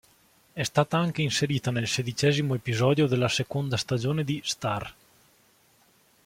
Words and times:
È 0.51 0.63
stata 0.63 0.97
anche 0.97 1.21
inserita 1.21 1.69
nel 1.69 1.87
sedicesimo 1.87 2.55
episodio 2.55 3.05
della 3.05 3.27
seconda 3.27 3.77
stagione 3.77 4.23
di 4.23 4.41
"Star". 4.43 4.91